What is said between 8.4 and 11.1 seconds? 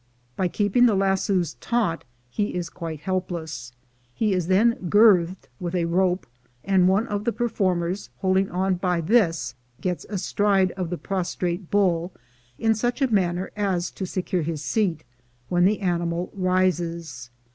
on by this gets astride of the